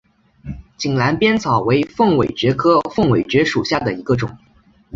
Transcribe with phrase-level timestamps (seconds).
[0.79, 4.35] 井栏边草为凤尾蕨科凤尾蕨属下的一个种。